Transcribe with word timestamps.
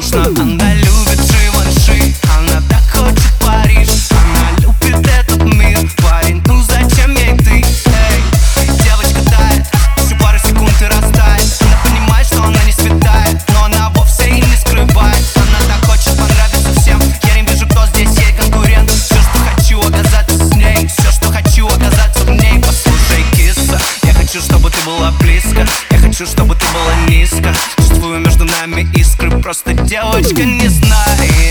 скучно 0.00 0.24
Она 0.24 0.74
любит 0.74 1.20
Живанши 1.20 2.14
Она 2.36 2.62
так 2.68 2.82
хочет 2.90 3.32
Париж. 3.40 3.88
Она 4.10 4.58
любит 4.58 5.06
этот 5.06 5.42
мир 5.44 5.78
Парень, 6.02 6.42
ну 6.46 6.62
зачем 6.62 7.14
ей 7.16 7.36
ты? 7.38 7.64
Эй, 7.64 8.22
девочка 8.84 9.22
тает 9.30 9.66
Всю 9.96 10.16
пару 10.16 10.38
секунд 10.38 10.72
и 10.80 10.84
растает. 10.84 11.44
Она 11.60 11.76
понимает, 11.84 12.26
что 12.26 12.42
она 12.44 12.62
не 12.64 12.72
светает 12.72 13.40
Но 13.48 13.64
она 13.64 13.90
вовсе 13.90 14.28
и 14.28 14.40
не 14.40 14.56
скрывает. 14.56 15.24
Она 15.36 15.58
так 15.68 15.84
хочет 15.90 16.16
понравиться 16.16 16.80
всем. 16.80 17.00
Я 17.24 17.40
не 17.40 17.46
вижу, 17.46 17.66
кто 17.66 17.86
здесь 17.86 18.16
ей 18.18 18.32
конкурент. 18.32 18.90
Все, 18.90 19.16
что 19.16 19.38
хочу 19.50 19.80
оказаться 19.80 20.36
с 20.36 20.54
ней 20.54 20.86
Все, 20.86 21.10
что 21.12 21.32
хочу 21.32 21.66
оказаться 21.66 22.24
в 22.24 22.30
ней. 22.30 22.60
Послушай, 22.60 23.24
киса 23.32 23.78
Я 24.04 24.14
хочу, 24.14 24.40
чтобы 24.40 24.70
ты 24.70 24.78
была 24.84 25.10
близко. 25.20 25.66
Я 25.90 25.98
хочу, 25.98 26.26
чтобы 26.26 26.54
ты 26.54 26.64
была 26.72 26.94
низко 27.08 27.52
поцелуя 28.00 28.18
между 28.18 28.44
нами 28.44 28.88
искры 28.94 29.30
Просто 29.42 29.74
девочка 29.74 30.44
не 30.44 30.68
знает 30.68 31.49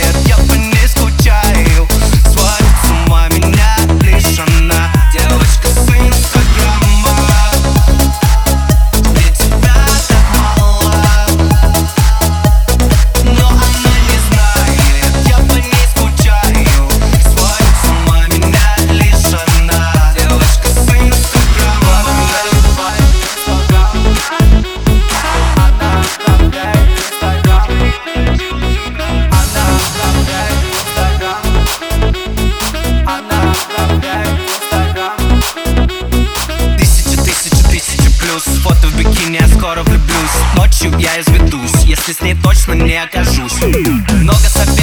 скоро 39.70 39.84
влюблюсь. 39.84 40.32
Ночью 40.56 40.98
я 40.98 41.22
изведусь, 41.22 41.84
если 41.84 42.12
с 42.12 42.22
ней 42.22 42.36
точно 42.36 42.74
не 42.74 42.96
окажусь. 42.96 43.62
Много 43.62 44.50
сопер 44.50 44.79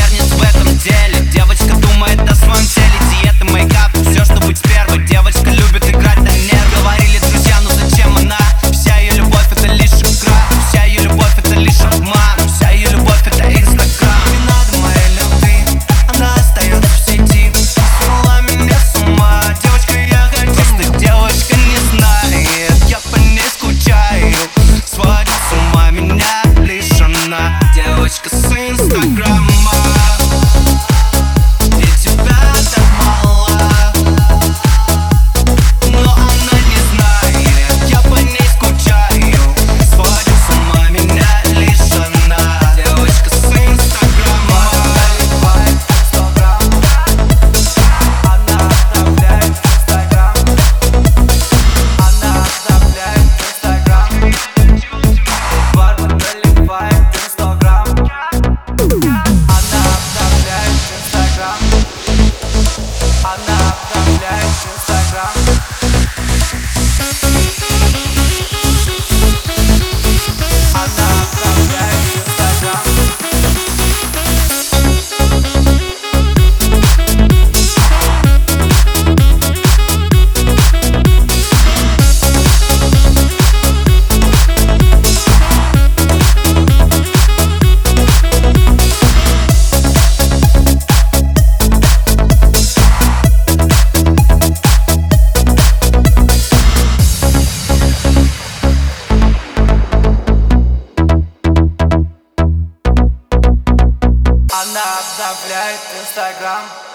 Она 104.76 104.98
обновляет 104.98 105.80
Инстаграм. 106.02 106.85